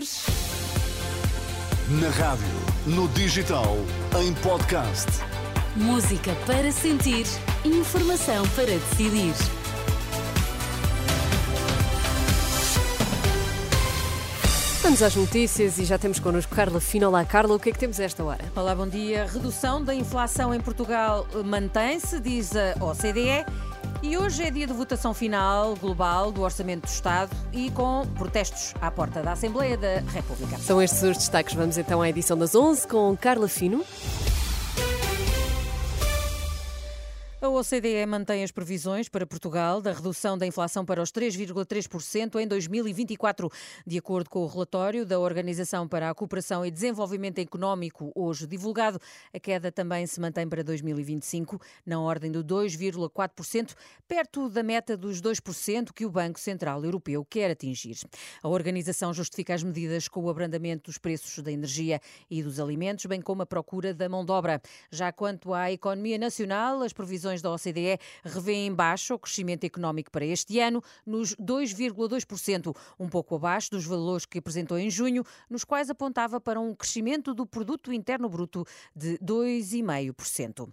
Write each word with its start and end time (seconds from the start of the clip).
Açores. 0.00 0.24
Na 2.00 2.08
rádio, 2.08 2.46
no 2.86 3.06
digital, 3.08 3.76
em 4.18 4.32
podcast. 4.34 5.06
Música 5.76 6.34
para 6.46 6.72
sentir, 6.72 7.26
informação 7.64 8.46
para 8.56 8.66
decidir. 8.66 9.34
Vamos 14.82 15.02
às 15.02 15.14
notícias 15.14 15.78
e 15.78 15.84
já 15.84 15.98
temos 15.98 16.18
connosco 16.18 16.54
Carla 16.54 16.80
Fino. 16.80 17.06
Olá, 17.06 17.24
Carla, 17.24 17.54
o 17.54 17.60
que 17.60 17.68
é 17.68 17.72
que 17.72 17.78
temos 17.78 18.00
a 18.00 18.04
esta 18.04 18.24
hora? 18.24 18.44
Olá, 18.56 18.74
bom 18.74 18.88
dia. 18.88 19.26
Redução 19.26 19.84
da 19.84 19.94
inflação 19.94 20.54
em 20.54 20.60
Portugal 20.60 21.26
mantém-se, 21.44 22.18
diz 22.18 22.52
a 22.56 22.74
OCDE. 22.82 23.44
E 24.02 24.16
hoje 24.16 24.42
é 24.42 24.50
dia 24.50 24.66
de 24.66 24.72
votação 24.72 25.12
final 25.12 25.76
global 25.76 26.32
do 26.32 26.40
Orçamento 26.40 26.86
do 26.86 26.90
Estado 26.90 27.36
e 27.52 27.70
com 27.70 28.06
protestos 28.16 28.72
à 28.80 28.90
porta 28.90 29.22
da 29.22 29.32
Assembleia 29.32 29.76
da 29.76 30.00
República. 30.10 30.56
São 30.58 30.80
estes 30.80 31.02
os 31.02 31.18
destaques. 31.18 31.54
Vamos 31.54 31.76
então 31.76 32.00
à 32.00 32.08
edição 32.08 32.36
das 32.36 32.54
11 32.54 32.88
com 32.88 33.14
Carla 33.14 33.46
Fino. 33.46 33.84
A 37.50 37.52
OCDE 37.52 38.06
mantém 38.06 38.44
as 38.44 38.52
previsões 38.52 39.08
para 39.08 39.26
Portugal 39.26 39.82
da 39.82 39.92
redução 39.92 40.38
da 40.38 40.46
inflação 40.46 40.84
para 40.84 41.02
os 41.02 41.10
3,3% 41.10 42.40
em 42.40 42.46
2024. 42.46 43.50
De 43.84 43.98
acordo 43.98 44.30
com 44.30 44.44
o 44.44 44.46
relatório 44.46 45.04
da 45.04 45.18
Organização 45.18 45.88
para 45.88 46.08
a 46.08 46.14
Cooperação 46.14 46.64
e 46.64 46.70
Desenvolvimento 46.70 47.40
Económico, 47.40 48.12
hoje 48.14 48.46
divulgado, 48.46 49.00
a 49.34 49.40
queda 49.40 49.72
também 49.72 50.06
se 50.06 50.20
mantém 50.20 50.48
para 50.48 50.62
2025, 50.62 51.60
na 51.84 52.00
ordem 52.00 52.30
do 52.30 52.44
2,4%, 52.44 53.74
perto 54.06 54.48
da 54.48 54.62
meta 54.62 54.96
dos 54.96 55.20
2% 55.20 55.92
que 55.92 56.06
o 56.06 56.10
Banco 56.10 56.38
Central 56.38 56.84
Europeu 56.84 57.26
quer 57.28 57.50
atingir. 57.50 57.96
A 58.44 58.48
organização 58.48 59.12
justifica 59.12 59.54
as 59.54 59.64
medidas 59.64 60.06
com 60.06 60.22
o 60.22 60.30
abrandamento 60.30 60.84
dos 60.84 60.98
preços 60.98 61.42
da 61.42 61.50
energia 61.50 62.00
e 62.30 62.44
dos 62.44 62.60
alimentos, 62.60 63.06
bem 63.06 63.20
como 63.20 63.42
a 63.42 63.46
procura 63.46 63.92
da 63.92 64.08
mão 64.08 64.24
de 64.24 64.30
obra. 64.30 64.62
Já 64.88 65.10
quanto 65.10 65.52
à 65.52 65.72
economia 65.72 66.16
nacional, 66.16 66.80
as 66.82 66.92
previsões 66.92 67.39
da 67.40 67.50
OCDE 67.50 67.98
revêem 68.24 68.66
em 68.66 68.74
baixo 68.74 69.14
o 69.14 69.18
crescimento 69.18 69.64
económico 69.64 70.10
para 70.10 70.24
este 70.24 70.58
ano, 70.58 70.82
nos 71.04 71.34
2,2%, 71.36 72.76
um 72.98 73.08
pouco 73.08 73.36
abaixo 73.36 73.70
dos 73.70 73.84
valores 73.84 74.26
que 74.26 74.38
apresentou 74.38 74.78
em 74.78 74.90
junho, 74.90 75.24
nos 75.48 75.64
quais 75.64 75.90
apontava 75.90 76.40
para 76.40 76.60
um 76.60 76.74
crescimento 76.74 77.34
do 77.34 77.46
produto 77.46 77.92
interno 77.92 78.28
bruto 78.28 78.66
de 78.94 79.18
2,5%. 79.18 80.68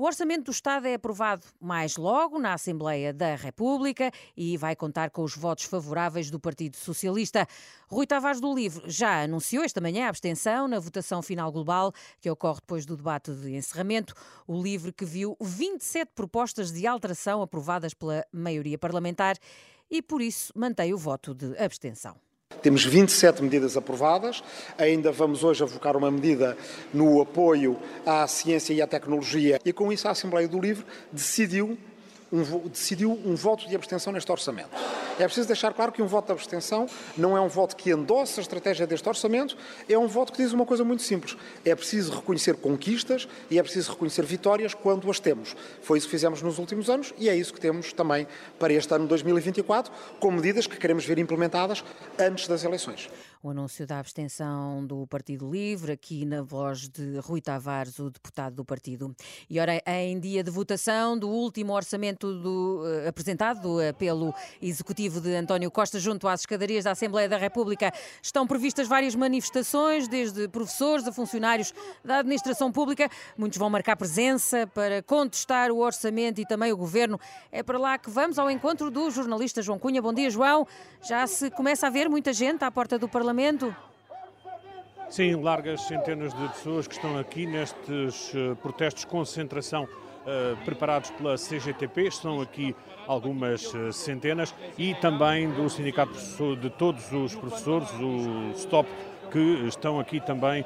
O 0.00 0.04
Orçamento 0.04 0.44
do 0.44 0.52
Estado 0.52 0.86
é 0.86 0.94
aprovado 0.94 1.44
mais 1.60 1.96
logo 1.96 2.38
na 2.38 2.54
Assembleia 2.54 3.12
da 3.12 3.34
República 3.34 4.12
e 4.36 4.56
vai 4.56 4.76
contar 4.76 5.10
com 5.10 5.24
os 5.24 5.36
votos 5.36 5.64
favoráveis 5.64 6.30
do 6.30 6.38
Partido 6.38 6.76
Socialista. 6.76 7.48
Rui 7.88 8.06
Tavares 8.06 8.40
do 8.40 8.54
Livre 8.54 8.80
já 8.86 9.24
anunciou 9.24 9.64
esta 9.64 9.80
manhã 9.80 10.06
a 10.06 10.10
abstenção 10.10 10.68
na 10.68 10.78
votação 10.78 11.20
final 11.20 11.50
global 11.50 11.92
que 12.20 12.30
ocorre 12.30 12.60
depois 12.60 12.86
do 12.86 12.96
debate 12.96 13.32
de 13.32 13.56
encerramento. 13.56 14.14
O 14.46 14.62
Livre 14.62 14.92
que 14.92 15.04
viu 15.04 15.36
27 15.40 16.12
propostas 16.14 16.70
de 16.70 16.86
alteração 16.86 17.42
aprovadas 17.42 17.92
pela 17.92 18.24
maioria 18.32 18.78
parlamentar 18.78 19.36
e 19.90 20.00
por 20.00 20.22
isso 20.22 20.52
mantém 20.54 20.94
o 20.94 20.96
voto 20.96 21.34
de 21.34 21.58
abstenção. 21.58 22.27
Temos 22.62 22.84
27 22.84 23.42
medidas 23.42 23.76
aprovadas, 23.76 24.42
ainda 24.76 25.12
vamos 25.12 25.44
hoje 25.44 25.62
avocar 25.62 25.96
uma 25.96 26.10
medida 26.10 26.56
no 26.92 27.20
apoio 27.20 27.76
à 28.04 28.26
ciência 28.26 28.72
e 28.72 28.82
à 28.82 28.86
tecnologia, 28.86 29.60
e 29.64 29.72
com 29.72 29.92
isso 29.92 30.08
a 30.08 30.10
Assembleia 30.10 30.48
do 30.48 30.58
Livro 30.58 30.84
decidiu 31.12 31.78
um, 32.32 32.68
decidiu 32.68 33.10
um 33.24 33.34
voto 33.34 33.68
de 33.68 33.74
abstenção 33.74 34.12
neste 34.12 34.30
orçamento. 34.30 34.70
É 35.18 35.24
preciso 35.24 35.48
deixar 35.48 35.72
claro 35.74 35.90
que 35.90 36.00
um 36.00 36.06
voto 36.06 36.26
de 36.26 36.32
abstenção 36.32 36.86
não 37.16 37.36
é 37.36 37.40
um 37.40 37.48
voto 37.48 37.74
que 37.74 37.90
endossa 37.90 38.40
a 38.40 38.42
estratégia 38.42 38.86
deste 38.86 39.08
orçamento, 39.08 39.56
é 39.88 39.98
um 39.98 40.06
voto 40.06 40.32
que 40.32 40.42
diz 40.42 40.52
uma 40.52 40.64
coisa 40.64 40.84
muito 40.84 41.02
simples. 41.02 41.36
É 41.64 41.74
preciso 41.74 42.12
reconhecer 42.12 42.54
conquistas 42.56 43.26
e 43.50 43.58
é 43.58 43.62
preciso 43.62 43.92
reconhecer 43.92 44.24
vitórias 44.24 44.74
quando 44.74 45.10
as 45.10 45.18
temos. 45.18 45.56
Foi 45.82 45.98
isso 45.98 46.06
que 46.06 46.12
fizemos 46.12 46.40
nos 46.40 46.58
últimos 46.58 46.88
anos 46.88 47.12
e 47.18 47.28
é 47.28 47.34
isso 47.34 47.52
que 47.52 47.60
temos 47.60 47.92
também 47.92 48.28
para 48.58 48.72
este 48.72 48.94
ano 48.94 49.06
2024, 49.08 49.92
com 50.20 50.30
medidas 50.30 50.66
que 50.66 50.76
queremos 50.76 51.04
ver 51.04 51.18
implementadas 51.18 51.82
antes 52.18 52.46
das 52.46 52.62
eleições 52.62 53.08
o 53.42 53.50
anúncio 53.50 53.86
da 53.86 54.00
abstenção 54.00 54.84
do 54.84 55.06
Partido 55.06 55.48
Livre, 55.48 55.92
aqui 55.92 56.24
na 56.24 56.42
voz 56.42 56.88
de 56.88 57.18
Rui 57.18 57.40
Tavares, 57.40 57.98
o 58.00 58.10
deputado 58.10 58.56
do 58.56 58.64
partido. 58.64 59.14
E 59.48 59.60
ora, 59.60 59.80
em 59.86 60.18
dia 60.18 60.42
de 60.42 60.50
votação 60.50 61.16
do 61.16 61.28
último 61.28 61.72
orçamento 61.72 62.34
do, 62.40 62.82
uh, 62.82 63.08
apresentado 63.08 63.78
uh, 63.78 63.94
pelo 63.94 64.34
Executivo 64.60 65.20
de 65.20 65.36
António 65.36 65.70
Costa 65.70 66.00
junto 66.00 66.26
às 66.26 66.40
escadarias 66.40 66.84
da 66.84 66.90
Assembleia 66.90 67.28
da 67.28 67.36
República, 67.36 67.92
estão 68.20 68.44
previstas 68.44 68.88
várias 68.88 69.14
manifestações, 69.14 70.08
desde 70.08 70.48
professores 70.48 71.06
a 71.06 71.12
funcionários 71.12 71.72
da 72.04 72.18
administração 72.18 72.72
pública. 72.72 73.08
Muitos 73.36 73.56
vão 73.56 73.70
marcar 73.70 73.94
presença 73.94 74.66
para 74.66 75.00
contestar 75.00 75.70
o 75.70 75.78
orçamento 75.78 76.40
e 76.40 76.46
também 76.46 76.72
o 76.72 76.76
governo. 76.76 77.20
É 77.52 77.62
para 77.62 77.78
lá 77.78 77.98
que 77.98 78.10
vamos 78.10 78.36
ao 78.36 78.50
encontro 78.50 78.90
do 78.90 79.08
jornalista 79.12 79.62
João 79.62 79.78
Cunha. 79.78 80.02
Bom 80.02 80.12
dia, 80.12 80.28
João. 80.28 80.66
Já 81.02 81.24
se 81.28 81.50
começa 81.52 81.86
a 81.86 81.90
ver 81.90 82.08
muita 82.08 82.32
gente 82.32 82.64
à 82.64 82.70
porta 82.70 82.98
do 82.98 83.08
Parlamento 83.08 83.27
Parlamento? 83.28 83.76
Sim, 85.10 85.34
largas 85.42 85.82
centenas 85.82 86.32
de 86.32 86.48
pessoas 86.48 86.88
que 86.88 86.94
estão 86.94 87.18
aqui 87.18 87.46
nestes 87.46 88.32
uh, 88.32 88.56
protestos 88.62 89.02
de 89.02 89.06
concentração 89.06 89.84
uh, 89.84 90.56
preparados 90.64 91.10
pela 91.10 91.36
CGTP, 91.36 92.06
estão 92.06 92.40
aqui 92.40 92.74
algumas 93.06 93.74
uh, 93.74 93.92
centenas, 93.92 94.54
e 94.78 94.94
também 94.94 95.50
do 95.50 95.68
Sindicato 95.68 96.14
de 96.56 96.70
todos 96.70 97.12
os 97.12 97.34
professores, 97.34 97.90
o 98.00 98.54
STOP, 98.58 98.88
que 99.30 99.66
estão 99.66 100.00
aqui 100.00 100.20
também 100.20 100.64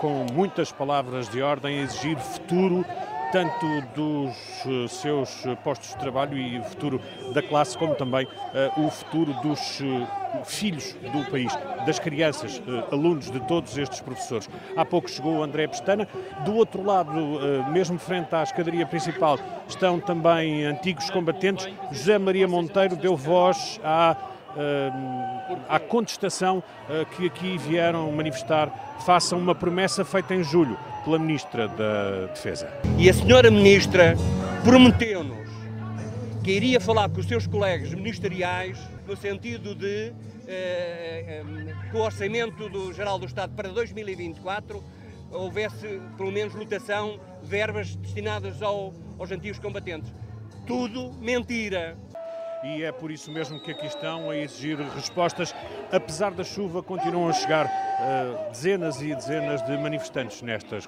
com 0.00 0.26
muitas 0.32 0.72
palavras 0.72 1.28
de 1.28 1.40
ordem 1.40 1.78
a 1.78 1.82
exigir 1.82 2.18
futuro 2.18 2.84
tanto 3.32 3.66
dos 3.94 4.36
eh, 4.66 4.88
seus 4.88 5.44
postos 5.62 5.90
de 5.90 5.98
trabalho 5.98 6.36
e 6.36 6.58
o 6.58 6.64
futuro 6.64 7.00
da 7.32 7.42
classe, 7.42 7.76
como 7.78 7.94
também 7.94 8.26
uh, 8.26 8.86
o 8.86 8.90
futuro 8.90 9.32
dos 9.34 9.80
uh, 9.80 10.06
filhos 10.44 10.94
do 11.12 11.30
país, 11.30 11.52
das 11.86 11.98
crianças, 11.98 12.58
uh, 12.58 12.92
alunos 12.92 13.30
de 13.30 13.40
todos 13.40 13.76
estes 13.78 14.00
professores. 14.00 14.48
Há 14.76 14.84
pouco 14.84 15.08
chegou 15.08 15.38
o 15.38 15.42
André 15.42 15.66
Pestana. 15.66 16.08
Do 16.44 16.54
outro 16.54 16.82
lado, 16.82 17.12
mesmo 17.70 17.98
frente 17.98 18.34
à 18.34 18.42
escadaria 18.42 18.86
principal, 18.86 19.38
estão 19.68 20.00
também 20.00 20.64
antigos 20.64 21.08
combatentes. 21.10 21.68
José 21.90 22.18
Maria 22.18 22.48
Monteiro 22.48 22.96
deu 22.96 23.16
voz 23.16 23.80
à 23.84 24.16
à 25.68 25.78
contestação 25.78 26.62
que 27.16 27.26
aqui 27.26 27.56
vieram 27.58 28.10
manifestar 28.12 28.70
face 29.04 29.32
a 29.34 29.36
uma 29.36 29.54
promessa 29.54 30.04
feita 30.04 30.34
em 30.34 30.42
julho 30.42 30.78
pela 31.04 31.18
Ministra 31.18 31.68
da 31.68 32.26
Defesa. 32.26 32.68
E 32.98 33.08
a 33.08 33.14
senhora 33.14 33.50
Ministra 33.50 34.14
prometeu-nos 34.64 35.48
que 36.42 36.52
iria 36.52 36.80
falar 36.80 37.08
com 37.08 37.20
os 37.20 37.26
seus 37.26 37.46
colegas 37.46 37.92
ministeriais 37.94 38.78
no 39.06 39.16
sentido 39.16 39.74
de 39.74 40.12
eh, 40.46 41.42
eh, 41.42 41.44
que 41.90 41.96
o 41.96 42.00
orçamento 42.00 42.68
do 42.68 42.92
Geral 42.92 43.18
do 43.18 43.26
Estado 43.26 43.54
para 43.54 43.68
2024 43.68 44.82
houvesse 45.30 46.00
pelo 46.16 46.32
menos 46.32 46.54
lotação 46.54 47.20
verbas 47.42 47.94
destinadas 47.96 48.62
ao, 48.62 48.92
aos 49.18 49.30
antigos 49.30 49.58
combatentes. 49.58 50.12
Tudo 50.66 51.12
mentira 51.20 51.96
e 52.62 52.82
é 52.82 52.92
por 52.92 53.10
isso 53.10 53.30
mesmo 53.30 53.60
que 53.60 53.70
aqui 53.70 53.86
estão 53.86 54.30
a 54.30 54.36
exigir 54.36 54.78
respostas. 54.78 55.54
Apesar 55.90 56.32
da 56.32 56.44
chuva, 56.44 56.82
continuam 56.82 57.28
a 57.28 57.32
chegar 57.32 57.66
uh, 57.66 58.50
dezenas 58.50 59.00
e 59.00 59.14
dezenas 59.14 59.62
de 59.62 59.76
manifestantes 59.76 60.42
nestas 60.42 60.86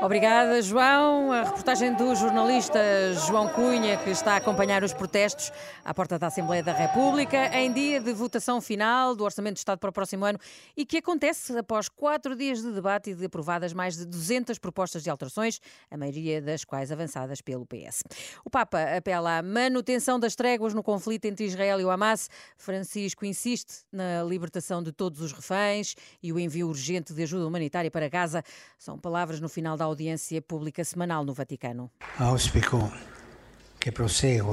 Obrigada, 0.00 0.62
João. 0.62 1.32
A 1.32 1.42
reportagem 1.42 1.92
do 1.92 2.14
jornalista 2.14 2.78
João 3.26 3.48
Cunha, 3.48 3.96
que 3.96 4.10
está 4.10 4.34
a 4.34 4.36
acompanhar 4.36 4.84
os 4.84 4.92
protestos 4.92 5.50
à 5.84 5.92
porta 5.92 6.16
da 6.16 6.28
Assembleia 6.28 6.62
da 6.62 6.72
República, 6.72 7.48
em 7.58 7.72
dia 7.72 8.00
de 8.00 8.12
votação 8.12 8.60
final 8.60 9.16
do 9.16 9.24
Orçamento 9.24 9.54
de 9.54 9.58
Estado 9.58 9.80
para 9.80 9.90
o 9.90 9.92
próximo 9.92 10.24
ano 10.24 10.38
e 10.76 10.86
que 10.86 10.98
acontece 10.98 11.58
após 11.58 11.88
quatro 11.88 12.36
dias 12.36 12.62
de 12.62 12.70
debate 12.70 13.10
e 13.10 13.14
de 13.14 13.26
aprovadas 13.26 13.72
mais 13.72 13.96
de 13.96 14.06
200 14.06 14.56
propostas 14.60 15.02
de 15.02 15.10
alterações, 15.10 15.60
a 15.90 15.96
maioria 15.96 16.40
das 16.40 16.64
quais 16.64 16.92
avançadas 16.92 17.40
pelo 17.40 17.66
PS. 17.66 18.04
O 18.44 18.50
Papa 18.50 18.80
apela 18.96 19.38
à 19.38 19.42
manutenção 19.42 20.20
das 20.20 20.36
tréguas 20.36 20.74
no 20.74 20.82
conflito 20.82 21.24
entre 21.24 21.44
Israel 21.44 21.80
e 21.80 21.84
o 21.84 21.90
Hamas. 21.90 22.30
Francisco 22.56 23.24
insiste 23.24 23.82
na 23.90 24.22
libertação 24.22 24.80
de 24.80 24.92
todos 24.92 25.20
os 25.20 25.32
reféns 25.32 25.96
e 26.22 26.32
o 26.32 26.38
envio 26.38 26.68
urgente 26.68 27.12
de 27.12 27.22
ajuda 27.24 27.48
humanitária 27.48 27.90
para 27.90 28.08
Gaza. 28.08 28.44
São 28.78 28.96
palavras 28.96 29.40
no 29.40 29.48
final 29.48 29.76
da 29.76 29.87
audiência 29.88 30.40
pública 30.40 30.84
semanal 30.84 31.24
no 31.24 31.32
Vaticano. 31.32 31.90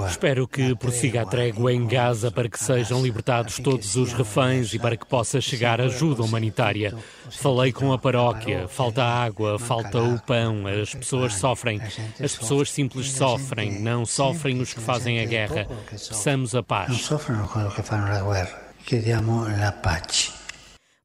Espero 0.08 0.48
que 0.48 0.76
prossiga 0.76 1.24
a 1.24 1.26
trégua 1.26 1.74
em 1.74 1.88
Gaza 1.88 2.32
para 2.32 2.48
que 2.48 2.60
sejam 2.60 3.02
libertados 3.02 3.58
todos 3.58 3.96
os 3.96 4.14
reféns 4.14 4.74
e 4.74 4.80
para 4.80 4.96
que 4.96 5.06
possa 5.06 5.42
chegar 5.42 5.82
ajuda 5.82 6.24
humanitária. 6.24 6.96
Falei 7.32 7.74
com 7.74 7.92
a 7.92 7.98
paróquia, 7.98 8.68
falta 8.68 9.04
água, 9.04 9.58
falta 9.58 10.00
o 10.00 10.20
pão, 10.22 10.68
as 10.68 10.94
pessoas 10.94 11.34
sofrem. 11.34 11.82
As 12.20 12.36
pessoas 12.36 12.72
simples 12.72 13.12
sofrem, 13.12 13.80
não 13.82 14.06
sofrem 14.06 14.62
os 14.62 14.74
que 14.74 14.80
fazem 14.80 15.20
a 15.20 15.26
guerra. 15.26 15.68
Peçamos 15.90 16.54
a 16.54 16.62
paz. 16.62 17.10
chiediamo 18.86 19.48
la 19.48 19.72
pace. 19.72 20.35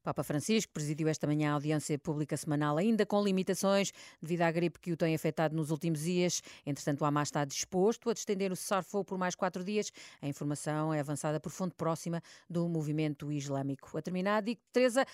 Papa 0.03 0.23
Francisco 0.23 0.73
presidiu 0.73 1.07
esta 1.07 1.27
manhã 1.27 1.51
a 1.51 1.53
audiência 1.53 1.97
pública 1.99 2.35
semanal, 2.35 2.77
ainda 2.77 3.05
com 3.05 3.23
limitações 3.23 3.91
devido 4.21 4.41
à 4.41 4.51
gripe 4.51 4.79
que 4.79 4.91
o 4.91 4.97
tem 4.97 5.13
afetado 5.13 5.55
nos 5.55 5.69
últimos 5.69 6.01
dias. 6.01 6.41
Entretanto, 6.65 7.01
o 7.01 7.05
Hamas 7.05 7.27
está 7.27 7.45
disposto 7.45 8.09
a 8.09 8.13
estender 8.13 8.51
o 8.51 8.55
cessar-fogo 8.55 9.05
por 9.05 9.17
mais 9.17 9.35
quatro 9.35 9.63
dias. 9.63 9.91
A 10.21 10.27
informação 10.27 10.93
é 10.93 10.99
avançada 10.99 11.39
por 11.39 11.51
fonte 11.51 11.75
próxima 11.75 12.21
do 12.49 12.67
movimento 12.67 13.31
islâmico. 13.31 13.95
A 13.97 14.01
terminar, 14.01 14.41
digo, 14.41 14.59
Teresa, 14.73 15.05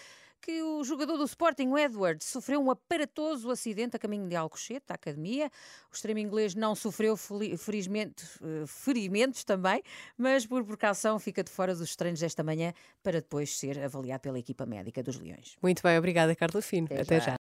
que 0.41 0.61
o 0.61 0.83
jogador 0.83 1.17
do 1.17 1.23
Sporting, 1.25 1.67
o 1.67 1.77
Edward, 1.77 2.23
sofreu 2.23 2.61
um 2.61 2.71
aparatoso 2.71 3.49
acidente 3.51 3.95
a 3.95 3.99
caminho 3.99 4.27
de 4.27 4.35
Alcochete, 4.35 4.85
da 4.87 4.95
academia. 4.95 5.51
O 5.91 5.95
extremo 5.95 6.19
inglês 6.19 6.55
não 6.55 6.75
sofreu 6.75 7.15
eh, 7.15 7.57
ferimentos 8.67 9.43
também, 9.43 9.81
mas 10.17 10.45
por 10.45 10.63
precaução 10.63 11.19
fica 11.19 11.43
de 11.43 11.51
fora 11.51 11.75
dos 11.75 11.95
treinos 11.95 12.19
desta 12.19 12.43
manhã 12.43 12.73
para 13.03 13.19
depois 13.21 13.57
ser 13.57 13.79
avaliado 13.79 14.21
pela 14.21 14.39
equipa 14.39 14.65
médica 14.65 15.03
dos 15.03 15.19
Leões. 15.19 15.57
Muito 15.61 15.81
bem, 15.83 15.97
obrigada, 15.97 16.35
Carla 16.35 16.61
Fino. 16.61 16.85
Até, 16.85 17.01
Até 17.01 17.19
já. 17.19 17.25
já. 17.25 17.35